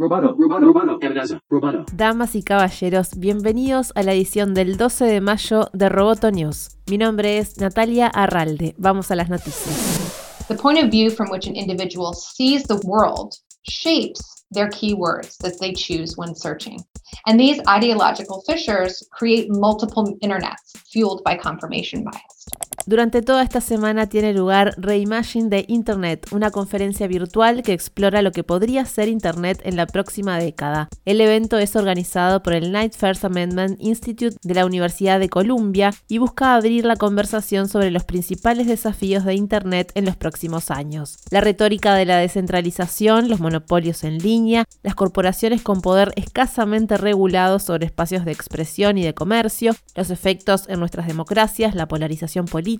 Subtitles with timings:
[0.00, 1.84] Roboto, roboto, roboto, amenaza, roboto.
[1.92, 6.76] Damas y caballeros, bienvenidos a la edición del 12 de mayo de Roboto News.
[6.88, 8.76] Mi nombre es Natalia Arralde.
[8.78, 10.46] Vamos a las noticias.
[10.46, 13.34] The point of view from which an individual sees the world
[13.68, 16.78] shapes their keywords that they choose when searching.
[17.26, 22.46] And these ideological fissures create multiple internets fueled by confirmation bias.
[22.88, 28.32] Durante toda esta semana tiene lugar Reimagine de Internet, una conferencia virtual que explora lo
[28.32, 30.88] que podría ser Internet en la próxima década.
[31.04, 35.92] El evento es organizado por el Night First Amendment Institute de la Universidad de Columbia
[36.08, 41.18] y busca abrir la conversación sobre los principales desafíos de Internet en los próximos años.
[41.30, 47.58] La retórica de la descentralización, los monopolios en línea, las corporaciones con poder escasamente regulado
[47.58, 52.77] sobre espacios de expresión y de comercio, los efectos en nuestras democracias, la polarización política,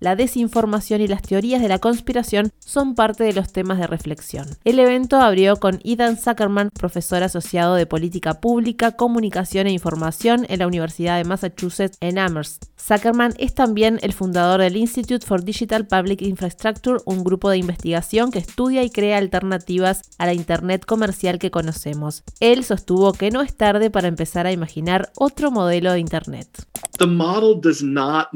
[0.00, 4.46] la desinformación y las teorías de la conspiración son parte de los temas de reflexión.
[4.64, 10.58] El evento abrió con Ethan Zuckerman, profesor asociado de política pública, comunicación e información en
[10.60, 12.66] la Universidad de Massachusetts en Amherst.
[12.80, 18.30] Zuckerman es también el fundador del Institute for Digital Public Infrastructure, un grupo de investigación
[18.30, 22.22] que estudia y crea alternativas a la Internet comercial que conocemos.
[22.40, 26.48] Él sostuvo que no es tarde para empezar a imaginar otro modelo de Internet.
[26.98, 28.34] the model does not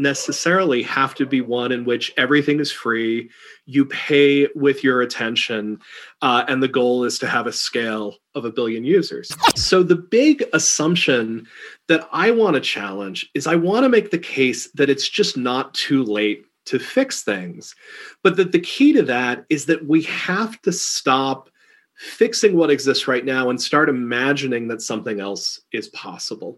[0.92, 3.30] have to be one in which everything is free
[3.64, 5.78] you pay with your attention
[6.20, 9.30] uh, and the goal is to have a scale of a billion users.
[9.56, 11.46] So the big assumption
[11.88, 15.36] that i want to challenge is i want to make the case that it's just
[15.36, 17.74] not too late to fix things
[18.22, 21.50] but that the key to that is that we have to stop
[21.96, 26.56] fixing what exists right now and start imagining that something else is possible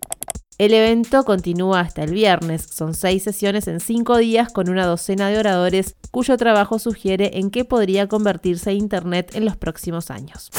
[0.57, 2.63] El evento continúa hasta el viernes.
[2.71, 7.51] Son seis sesiones en cinco días con una docena de oradores cuyo trabajo sugiere en
[7.51, 10.51] qué podría convertirse Internet en los próximos años.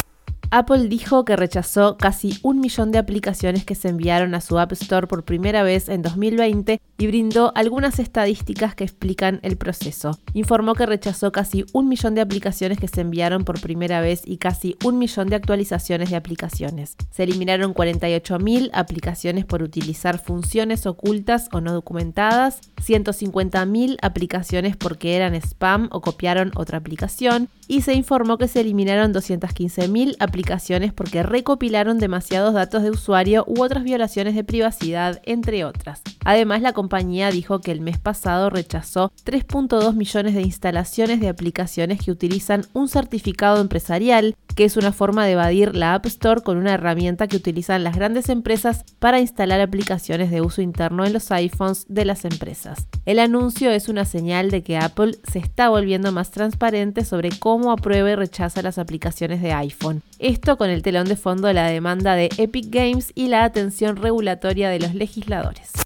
[0.57, 4.71] Apple dijo que rechazó casi un millón de aplicaciones que se enviaron a su App
[4.71, 10.17] Store por primera vez en 2020 y brindó algunas estadísticas que explican el proceso.
[10.33, 14.37] Informó que rechazó casi un millón de aplicaciones que se enviaron por primera vez y
[14.37, 16.95] casi un millón de actualizaciones de aplicaciones.
[17.11, 25.35] Se eliminaron 48.000 aplicaciones por utilizar funciones ocultas o no documentadas, 150.000 aplicaciones porque eran
[25.35, 30.44] spam o copiaron otra aplicación y se informó que se eliminaron 215.000 aplicaciones
[30.93, 36.01] porque recopilaron demasiados datos de usuario u otras violaciones de privacidad, entre otras.
[36.25, 42.03] Además, la compañía dijo que el mes pasado rechazó 3.2 millones de instalaciones de aplicaciones
[42.03, 46.57] que utilizan un certificado empresarial, que es una forma de evadir la App Store con
[46.57, 51.31] una herramienta que utilizan las grandes empresas para instalar aplicaciones de uso interno en los
[51.31, 52.87] iPhones de las empresas.
[53.05, 57.71] El anuncio es una señal de que Apple se está volviendo más transparente sobre cómo
[57.71, 60.01] aprueba y rechaza las aplicaciones de iPhone.
[60.17, 63.97] Esto con el telón de fondo de la demanda de Epic Games y la atención
[63.97, 65.84] regulatoria de los legisladores.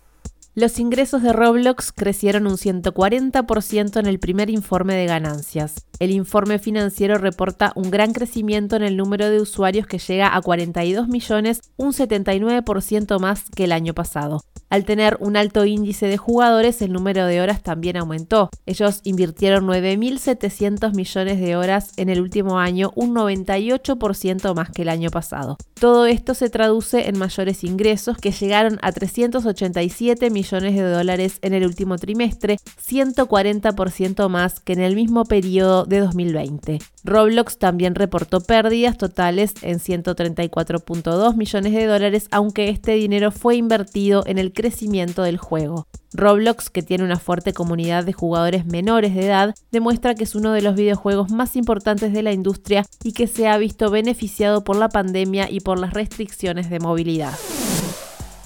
[0.55, 5.85] Los ingresos de Roblox crecieron un 140% en el primer informe de ganancias.
[5.99, 10.41] El informe financiero reporta un gran crecimiento en el número de usuarios que llega a
[10.41, 14.41] 42 millones, un 79% más que el año pasado.
[14.69, 18.49] Al tener un alto índice de jugadores, el número de horas también aumentó.
[18.67, 24.89] Ellos invirtieron 9.700 millones de horas en el último año, un 98% más que el
[24.89, 25.57] año pasado.
[25.79, 31.55] Todo esto se traduce en mayores ingresos que llegaron a 387 millones de dólares en
[31.55, 36.79] el último trimestre, 140% más que en el mismo periodo de 2020.
[37.03, 44.23] Roblox también reportó pérdidas totales en 134.2 millones de dólares, aunque este dinero fue invertido
[44.25, 45.87] en el crecimiento del juego.
[46.13, 50.53] Roblox, que tiene una fuerte comunidad de jugadores menores de edad, demuestra que es uno
[50.53, 54.75] de los videojuegos más importantes de la industria y que se ha visto beneficiado por
[54.75, 57.37] la pandemia y por las restricciones de movilidad.